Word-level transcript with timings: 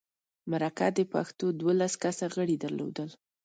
مرکه 0.51 0.87
د 0.97 0.99
پښتو 1.13 1.45
دولس 1.61 1.93
کسه 2.03 2.25
غړي 2.35 2.55
درلودل. 2.63 3.09